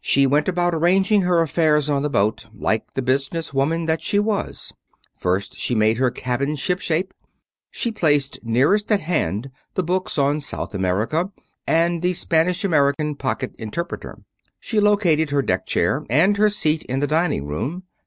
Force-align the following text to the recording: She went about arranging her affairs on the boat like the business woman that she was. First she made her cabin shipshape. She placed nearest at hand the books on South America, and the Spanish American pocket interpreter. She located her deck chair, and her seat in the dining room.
She 0.00 0.26
went 0.26 0.48
about 0.48 0.74
arranging 0.74 1.20
her 1.20 1.42
affairs 1.42 1.90
on 1.90 2.02
the 2.02 2.08
boat 2.08 2.46
like 2.54 2.86
the 2.94 3.02
business 3.02 3.52
woman 3.52 3.84
that 3.84 4.00
she 4.00 4.18
was. 4.18 4.72
First 5.14 5.58
she 5.58 5.74
made 5.74 5.98
her 5.98 6.10
cabin 6.10 6.56
shipshape. 6.56 7.12
She 7.70 7.92
placed 7.92 8.38
nearest 8.42 8.90
at 8.90 9.00
hand 9.02 9.50
the 9.74 9.82
books 9.82 10.16
on 10.16 10.40
South 10.40 10.74
America, 10.74 11.32
and 11.66 12.00
the 12.00 12.14
Spanish 12.14 12.64
American 12.64 13.14
pocket 13.14 13.54
interpreter. 13.58 14.18
She 14.58 14.80
located 14.80 15.28
her 15.32 15.42
deck 15.42 15.66
chair, 15.66 16.02
and 16.08 16.38
her 16.38 16.48
seat 16.48 16.82
in 16.84 17.00
the 17.00 17.06
dining 17.06 17.44
room. 17.44 17.82